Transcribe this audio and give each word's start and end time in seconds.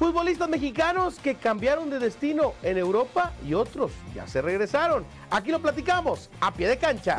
Futbolistas 0.00 0.48
mexicanos 0.48 1.18
que 1.18 1.34
cambiaron 1.34 1.90
de 1.90 1.98
destino 1.98 2.54
en 2.62 2.78
Europa 2.78 3.34
y 3.46 3.52
otros 3.52 3.92
ya 4.14 4.26
se 4.26 4.40
regresaron. 4.40 5.04
Aquí 5.30 5.50
lo 5.50 5.60
platicamos 5.60 6.30
a 6.40 6.54
pie 6.54 6.68
de 6.68 6.78
cancha. 6.78 7.18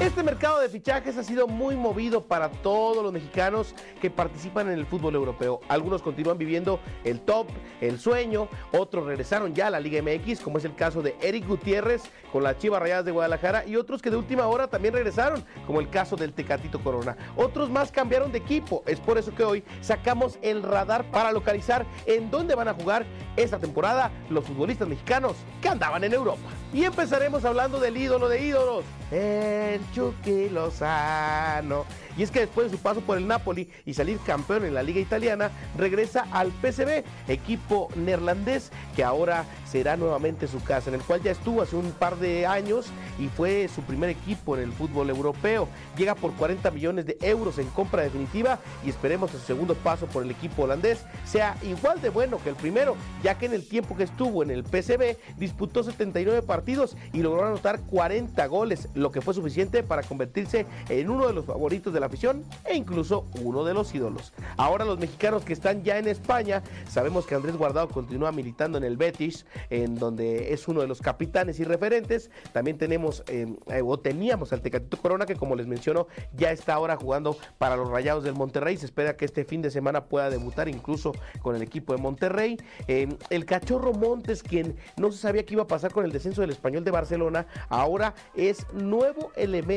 Este 0.00 0.22
mercado 0.22 0.60
de 0.60 0.68
fichajes 0.68 1.18
ha 1.18 1.24
sido 1.24 1.48
muy 1.48 1.74
movido 1.74 2.22
para 2.22 2.50
todos 2.50 3.02
los 3.02 3.12
mexicanos 3.12 3.74
que 4.00 4.10
participan 4.10 4.68
en 4.68 4.74
el 4.74 4.86
fútbol 4.86 5.16
europeo. 5.16 5.60
Algunos 5.66 6.02
continúan 6.02 6.38
viviendo 6.38 6.78
el 7.02 7.18
top, 7.20 7.48
el 7.80 7.98
sueño, 7.98 8.48
otros 8.70 9.06
regresaron 9.06 9.54
ya 9.54 9.66
a 9.66 9.70
la 9.70 9.80
Liga 9.80 10.00
MX, 10.00 10.38
como 10.38 10.58
es 10.58 10.64
el 10.64 10.76
caso 10.76 11.02
de 11.02 11.16
Eric 11.20 11.48
Gutiérrez 11.48 12.02
con 12.32 12.44
las 12.44 12.58
Chivas 12.58 12.80
Rayadas 12.80 13.06
de 13.06 13.10
Guadalajara 13.10 13.66
y 13.66 13.74
otros 13.74 14.00
que 14.00 14.10
de 14.10 14.16
última 14.16 14.46
hora 14.46 14.68
también 14.68 14.94
regresaron, 14.94 15.44
como 15.66 15.80
el 15.80 15.90
caso 15.90 16.14
del 16.14 16.32
Tecatito 16.32 16.80
Corona. 16.80 17.16
Otros 17.36 17.68
más 17.68 17.90
cambiaron 17.90 18.30
de 18.30 18.38
equipo. 18.38 18.84
Es 18.86 19.00
por 19.00 19.18
eso 19.18 19.34
que 19.34 19.42
hoy 19.42 19.64
sacamos 19.80 20.38
el 20.42 20.62
radar 20.62 21.10
para 21.10 21.32
localizar 21.32 21.84
en 22.06 22.30
dónde 22.30 22.54
van 22.54 22.68
a 22.68 22.74
jugar 22.74 23.04
esta 23.36 23.58
temporada 23.58 24.12
los 24.30 24.44
futbolistas 24.44 24.86
mexicanos 24.86 25.34
que 25.60 25.68
andaban 25.68 26.04
en 26.04 26.12
Europa. 26.12 26.48
Y 26.72 26.84
empezaremos 26.84 27.44
hablando 27.44 27.80
del 27.80 27.96
ídolo 27.96 28.28
de 28.28 28.44
ídolos, 28.44 28.84
el 29.10 29.80
Chucky 29.94 30.48
Lozano. 30.48 31.84
Y 32.16 32.22
es 32.22 32.30
que 32.30 32.40
después 32.40 32.70
de 32.70 32.76
su 32.76 32.82
paso 32.82 33.00
por 33.00 33.16
el 33.16 33.26
Napoli 33.26 33.68
y 33.86 33.94
salir 33.94 34.18
campeón 34.26 34.64
en 34.64 34.74
la 34.74 34.82
liga 34.82 35.00
italiana, 35.00 35.50
regresa 35.76 36.26
al 36.32 36.50
PSV, 36.50 37.04
equipo 37.28 37.88
neerlandés 37.94 38.72
que 38.96 39.04
ahora 39.04 39.44
será 39.64 39.96
nuevamente 39.96 40.48
su 40.48 40.62
casa, 40.62 40.90
en 40.90 40.96
el 40.96 41.02
cual 41.02 41.22
ya 41.22 41.30
estuvo 41.30 41.62
hace 41.62 41.76
un 41.76 41.92
par 41.92 42.16
de 42.16 42.46
años 42.46 42.86
y 43.18 43.28
fue 43.28 43.68
su 43.68 43.82
primer 43.82 44.10
equipo 44.10 44.56
en 44.56 44.64
el 44.64 44.72
fútbol 44.72 45.10
europeo. 45.10 45.68
Llega 45.96 46.14
por 46.14 46.34
40 46.34 46.70
millones 46.72 47.06
de 47.06 47.16
euros 47.20 47.58
en 47.58 47.68
compra 47.68 48.02
definitiva 48.02 48.58
y 48.84 48.90
esperemos 48.90 49.30
que 49.30 49.38
su 49.38 49.44
segundo 49.44 49.74
paso 49.74 50.06
por 50.06 50.24
el 50.24 50.30
equipo 50.30 50.62
holandés 50.62 51.04
sea 51.24 51.56
igual 51.62 52.00
de 52.00 52.08
bueno 52.10 52.38
que 52.42 52.50
el 52.50 52.56
primero, 52.56 52.96
ya 53.22 53.38
que 53.38 53.46
en 53.46 53.52
el 53.52 53.68
tiempo 53.68 53.96
que 53.96 54.04
estuvo 54.04 54.42
en 54.42 54.50
el 54.50 54.64
PSV 54.64 55.16
disputó 55.36 55.82
79 55.84 56.42
partidos 56.42 56.96
y 57.12 57.22
logró 57.22 57.46
anotar 57.46 57.80
40 57.82 58.44
goles, 58.46 58.88
lo 58.94 59.12
que 59.12 59.20
fue 59.20 59.34
suficiente 59.34 59.77
para 59.82 60.02
convertirse 60.02 60.66
en 60.88 61.10
uno 61.10 61.26
de 61.26 61.32
los 61.32 61.44
favoritos 61.44 61.92
de 61.92 62.00
la 62.00 62.06
afición 62.06 62.44
e 62.64 62.76
incluso 62.76 63.26
uno 63.42 63.64
de 63.64 63.74
los 63.74 63.94
ídolos. 63.94 64.32
Ahora 64.56 64.84
los 64.84 64.98
mexicanos 64.98 65.44
que 65.44 65.52
están 65.52 65.82
ya 65.82 65.98
en 65.98 66.08
España, 66.08 66.62
sabemos 66.88 67.26
que 67.26 67.34
Andrés 67.34 67.56
Guardado 67.56 67.88
continúa 67.88 68.32
militando 68.32 68.78
en 68.78 68.84
el 68.84 68.96
Betis, 68.96 69.46
en 69.70 69.96
donde 69.96 70.52
es 70.52 70.68
uno 70.68 70.80
de 70.80 70.86
los 70.86 71.00
capitanes 71.00 71.60
y 71.60 71.64
referentes. 71.64 72.30
También 72.52 72.78
tenemos 72.78 73.22
eh, 73.28 73.46
o 73.84 73.98
teníamos 73.98 74.52
al 74.52 74.60
Tecatito 74.60 74.96
Corona 74.96 75.26
que 75.26 75.36
como 75.36 75.56
les 75.56 75.66
menciono 75.66 76.08
ya 76.36 76.50
está 76.50 76.74
ahora 76.74 76.96
jugando 76.96 77.36
para 77.58 77.76
los 77.76 77.88
Rayados 77.88 78.24
del 78.24 78.34
Monterrey. 78.34 78.76
Se 78.76 78.86
espera 78.86 79.16
que 79.16 79.24
este 79.24 79.44
fin 79.44 79.62
de 79.62 79.70
semana 79.70 80.04
pueda 80.06 80.30
debutar 80.30 80.68
incluso 80.68 81.12
con 81.40 81.56
el 81.56 81.62
equipo 81.62 81.94
de 81.94 82.02
Monterrey. 82.02 82.56
Eh, 82.86 83.08
el 83.30 83.44
Cachorro 83.44 83.92
Montes, 83.92 84.42
quien 84.42 84.76
no 84.96 85.12
se 85.12 85.18
sabía 85.18 85.44
qué 85.44 85.54
iba 85.54 85.64
a 85.64 85.68
pasar 85.68 85.92
con 85.92 86.04
el 86.04 86.12
descenso 86.12 86.40
del 86.40 86.50
Español 86.50 86.84
de 86.84 86.90
Barcelona, 86.90 87.46
ahora 87.68 88.14
es 88.34 88.66
nuevo 88.72 89.32
elemento 89.36 89.67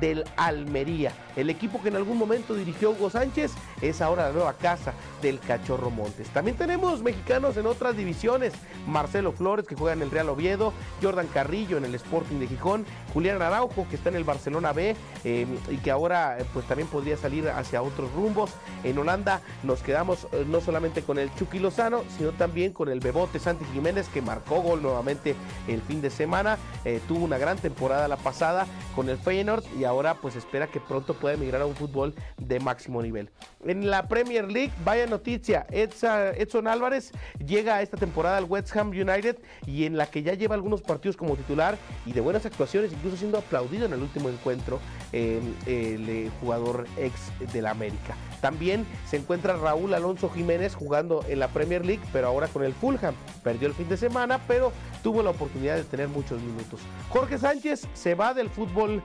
del 0.00 0.24
Almería. 0.36 1.12
El 1.36 1.50
equipo 1.50 1.80
que 1.82 1.88
en 1.88 1.96
algún 1.96 2.18
momento 2.18 2.54
dirigió 2.54 2.90
Hugo 2.90 3.10
Sánchez 3.10 3.52
es 3.80 4.00
ahora 4.00 4.28
la 4.28 4.32
nueva 4.32 4.54
casa 4.54 4.92
del 5.22 5.40
Cachorro 5.40 5.90
Montes. 5.90 6.28
También 6.28 6.56
tenemos 6.56 7.02
mexicanos 7.02 7.56
en 7.56 7.66
otras 7.66 7.96
divisiones. 7.96 8.52
Marcelo 8.86 9.32
Flores 9.32 9.66
que 9.66 9.74
juega 9.74 9.94
en 9.94 10.02
el 10.02 10.10
Real 10.10 10.28
Oviedo, 10.28 10.72
Jordan 11.02 11.26
Carrillo 11.26 11.76
en 11.76 11.84
el 11.84 11.94
Sporting 11.94 12.38
de 12.38 12.46
Gijón, 12.46 12.86
Julián 13.12 13.40
Araujo 13.42 13.86
que 13.88 13.96
está 13.96 14.08
en 14.08 14.16
el 14.16 14.24
Barcelona 14.24 14.72
B 14.72 14.96
eh, 15.24 15.46
y 15.70 15.76
que 15.78 15.90
ahora 15.90 16.38
eh, 16.38 16.44
pues 16.52 16.66
también 16.66 16.88
podría 16.88 17.16
salir 17.16 17.48
hacia 17.48 17.82
otros 17.82 18.12
rumbos. 18.12 18.50
En 18.84 18.98
Holanda 18.98 19.40
nos 19.62 19.82
quedamos 19.82 20.26
eh, 20.32 20.44
no 20.48 20.60
solamente 20.60 21.02
con 21.02 21.18
el 21.18 21.34
Chucky 21.34 21.58
Lozano, 21.58 22.02
sino 22.16 22.32
también 22.32 22.72
con 22.72 22.88
el 22.88 23.00
Bebote 23.00 23.38
Santi 23.38 23.64
Jiménez 23.72 24.08
que 24.08 24.22
marcó 24.22 24.62
gol 24.62 24.82
nuevamente 24.82 25.34
el 25.66 25.82
fin 25.82 26.00
de 26.00 26.10
semana. 26.10 26.58
tuvo 27.06 27.24
una 27.24 27.38
gran 27.38 27.58
temporada 27.58 28.08
la 28.08 28.16
pasada 28.16 28.66
con 28.94 29.08
el 29.08 29.18
Feyenoord 29.18 29.64
y 29.78 29.84
ahora 29.84 30.14
pues 30.14 30.36
espera 30.36 30.66
que 30.66 30.80
pronto 30.80 31.14
pueda 31.14 31.34
emigrar 31.34 31.62
a 31.62 31.66
un 31.66 31.74
fútbol 31.74 32.14
de 32.36 32.60
máximo 32.60 33.02
nivel. 33.02 33.30
En 33.64 33.90
la 33.90 34.08
Premier 34.08 34.50
League, 34.50 34.72
vaya 34.84 35.06
noticia, 35.08 35.66
Edson 35.70 36.68
Álvarez 36.68 37.12
llega 37.44 37.76
a 37.76 37.82
esta 37.82 37.96
temporada 37.96 38.36
al 38.36 38.44
West 38.44 38.74
Ham 38.76 38.90
United 38.90 39.36
y 39.66 39.84
en 39.84 39.96
la 39.96 40.06
que 40.06 40.22
ya 40.22 40.34
lleva 40.34 40.54
algunos 40.54 40.82
partidos 40.82 41.16
como 41.16 41.36
titular 41.36 41.76
y 42.06 42.12
de 42.12 42.20
buenas 42.20 42.46
actuaciones, 42.46 42.92
incluso 42.92 43.16
siendo 43.16 43.38
aplaudido 43.38 43.86
en 43.86 43.92
el 43.92 44.02
último 44.02 44.28
encuentro 44.28 44.80
el 45.12 45.54
eh, 45.66 46.30
jugador 46.40 46.86
ex 46.96 47.14
de 47.52 47.62
la 47.62 47.70
América. 47.70 48.16
También 48.40 48.86
se 49.06 49.16
encuentra 49.16 49.56
Raúl 49.56 49.94
Alonso 49.94 50.30
Jiménez 50.30 50.74
jugando 50.74 51.24
en 51.28 51.40
la 51.40 51.48
Premier 51.48 51.84
League, 51.84 52.02
pero 52.12 52.28
ahora 52.28 52.46
con 52.48 52.64
el 52.64 52.72
Fulham. 52.72 53.14
Perdió 53.42 53.68
el 53.68 53.74
fin 53.74 53.88
de 53.88 53.96
semana, 53.96 54.40
pero 54.46 54.72
tuvo 55.02 55.22
la 55.22 55.30
oportunidad 55.30 55.76
de 55.76 55.84
tener 55.84 56.08
muchos 56.08 56.40
minutos. 56.40 56.80
Jorge 57.08 57.38
Sánchez 57.38 57.88
se 57.92 58.14
va 58.14 58.34
del 58.34 58.50
fútbol 58.50 59.02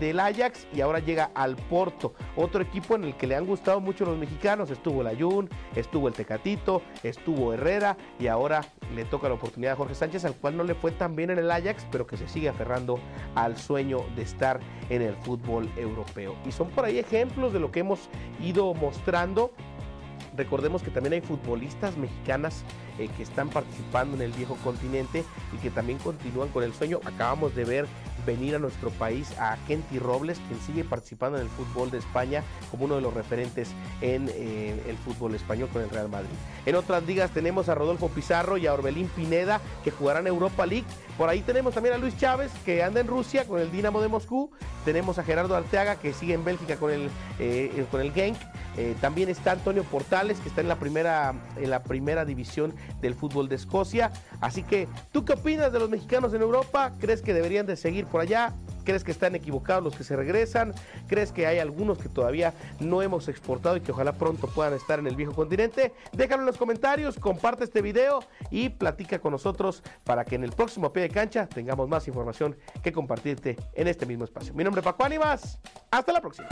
del 0.00 0.20
Ajax 0.20 0.66
y 0.72 0.80
ahora 0.80 0.98
llega 0.98 1.30
al 1.34 1.56
Porto, 1.56 2.14
otro 2.36 2.62
equipo 2.62 2.94
en 2.94 3.04
el 3.04 3.16
que 3.16 3.26
le 3.26 3.36
han 3.36 3.46
gustado 3.46 3.80
mucho 3.80 4.04
los 4.04 4.16
mexicanos. 4.16 4.70
Estuvo 4.70 5.00
el 5.00 5.06
Ayun, 5.08 5.48
estuvo 5.74 6.08
el 6.08 6.14
Tecatito, 6.14 6.82
estuvo 7.02 7.52
Herrera 7.52 7.96
y 8.18 8.26
ahora 8.26 8.62
le 8.94 9.04
toca 9.04 9.28
la 9.28 9.34
oportunidad 9.34 9.72
a 9.72 9.76
Jorge 9.76 9.94
Sánchez, 9.94 10.24
al 10.24 10.34
cual 10.34 10.56
no 10.56 10.64
le 10.64 10.74
fue 10.74 10.92
tan 10.92 11.16
bien 11.16 11.30
en 11.30 11.38
el 11.38 11.50
Ajax, 11.50 11.86
pero 11.90 12.06
que 12.06 12.16
se 12.16 12.28
sigue 12.28 12.48
aferrando 12.48 12.98
al 13.34 13.56
sueño 13.56 13.98
de 14.14 14.22
estar 14.22 14.60
en 14.90 15.02
el 15.02 15.16
fútbol 15.16 15.70
europeo. 15.76 16.36
Y 16.46 16.52
son 16.52 16.68
por 16.70 16.84
ahí 16.84 16.98
ejemplos 16.98 17.52
de 17.52 17.60
lo 17.60 17.70
que 17.72 17.80
hemos 17.80 18.08
ido 18.40 18.74
mostrando 18.74 19.52
Recordemos 20.36 20.82
que 20.82 20.90
también 20.90 21.12
hay 21.14 21.20
futbolistas 21.20 21.96
mexicanas 21.96 22.64
eh, 22.98 23.08
que 23.16 23.22
están 23.22 23.48
participando 23.48 24.16
en 24.16 24.22
el 24.22 24.32
viejo 24.32 24.56
continente 24.64 25.24
y 25.54 25.56
que 25.58 25.70
también 25.70 25.98
continúan 25.98 26.48
con 26.48 26.62
el 26.62 26.72
sueño. 26.72 27.00
Acabamos 27.04 27.54
de 27.54 27.64
ver 27.64 27.86
venir 28.26 28.54
a 28.54 28.58
nuestro 28.58 28.90
país 28.90 29.32
a 29.38 29.56
Kenty 29.66 29.98
Robles, 29.98 30.38
quien 30.46 30.60
sigue 30.60 30.84
participando 30.84 31.38
en 31.38 31.44
el 31.44 31.50
fútbol 31.50 31.90
de 31.90 31.98
España 31.98 32.42
como 32.70 32.84
uno 32.84 32.96
de 32.96 33.00
los 33.00 33.12
referentes 33.12 33.70
en 34.00 34.28
eh, 34.32 34.80
el 34.88 34.96
fútbol 34.96 35.34
español 35.34 35.68
con 35.72 35.82
el 35.82 35.90
Real 35.90 36.08
Madrid. 36.08 36.30
En 36.66 36.76
otras 36.76 37.02
ligas 37.04 37.30
tenemos 37.30 37.68
a 37.68 37.74
Rodolfo 37.74 38.08
Pizarro 38.08 38.56
y 38.56 38.66
a 38.66 38.74
Orbelín 38.74 39.08
Pineda 39.08 39.60
que 39.82 39.90
jugarán 39.90 40.26
Europa 40.26 40.66
League. 40.66 40.86
Por 41.18 41.28
ahí 41.28 41.40
tenemos 41.40 41.74
también 41.74 41.94
a 41.94 41.98
Luis 41.98 42.16
Chávez 42.16 42.50
que 42.64 42.82
anda 42.82 43.00
en 43.00 43.06
Rusia 43.06 43.44
con 43.46 43.60
el 43.60 43.70
Dinamo 43.70 44.00
de 44.00 44.08
Moscú. 44.08 44.50
Tenemos 44.84 45.18
a 45.18 45.24
Gerardo 45.24 45.56
Arteaga 45.56 45.96
que 45.96 46.12
sigue 46.12 46.34
en 46.34 46.44
Bélgica 46.44 46.76
con 46.76 46.90
el, 46.90 47.10
eh, 47.38 47.84
con 47.90 48.00
el 48.00 48.12
Genk. 48.12 48.36
Eh, 48.76 48.94
también 49.00 49.28
está 49.28 49.52
Antonio 49.52 49.84
Portales, 49.84 50.38
que 50.40 50.48
está 50.48 50.60
en 50.60 50.68
la, 50.68 50.76
primera, 50.76 51.34
en 51.56 51.70
la 51.70 51.82
primera 51.82 52.24
división 52.24 52.74
del 53.00 53.14
fútbol 53.14 53.48
de 53.48 53.56
Escocia. 53.56 54.10
Así 54.40 54.62
que, 54.62 54.88
¿tú 55.12 55.24
qué 55.24 55.34
opinas 55.34 55.72
de 55.72 55.78
los 55.78 55.90
mexicanos 55.90 56.32
en 56.34 56.42
Europa? 56.42 56.92
¿Crees 56.98 57.22
que 57.22 57.34
deberían 57.34 57.66
de 57.66 57.76
seguir 57.76 58.06
por 58.06 58.20
allá? 58.20 58.54
¿Crees 58.84 59.04
que 59.04 59.12
están 59.12 59.34
equivocados 59.34 59.84
los 59.84 59.94
que 59.94 60.04
se 60.04 60.16
regresan? 60.16 60.74
¿Crees 61.06 61.32
que 61.32 61.46
hay 61.46 61.58
algunos 61.58 61.98
que 61.98 62.08
todavía 62.08 62.52
no 62.80 63.02
hemos 63.02 63.28
exportado 63.28 63.76
y 63.76 63.80
que 63.80 63.92
ojalá 63.92 64.12
pronto 64.12 64.48
puedan 64.48 64.74
estar 64.74 64.98
en 64.98 65.06
el 65.06 65.16
viejo 65.16 65.32
continente? 65.32 65.92
Déjalo 66.12 66.42
en 66.42 66.46
los 66.46 66.56
comentarios, 66.56 67.18
comparte 67.18 67.64
este 67.64 67.82
video 67.82 68.24
y 68.50 68.70
platica 68.70 69.20
con 69.20 69.32
nosotros 69.32 69.82
para 70.04 70.24
que 70.24 70.34
en 70.34 70.44
el 70.44 70.52
próximo 70.52 70.92
pie 70.92 71.04
de 71.04 71.10
cancha 71.10 71.46
tengamos 71.46 71.88
más 71.88 72.08
información 72.08 72.56
que 72.82 72.92
compartirte 72.92 73.56
en 73.74 73.86
este 73.86 74.06
mismo 74.06 74.24
espacio. 74.24 74.52
Mi 74.54 74.64
nombre 74.64 74.80
es 74.80 74.84
Paco 74.84 75.04
Ánimas. 75.04 75.58
Hasta 75.90 76.12
la 76.12 76.20
próxima. 76.20 76.48